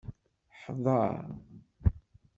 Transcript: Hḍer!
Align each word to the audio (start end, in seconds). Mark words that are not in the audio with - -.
Hḍer! 0.61 1.17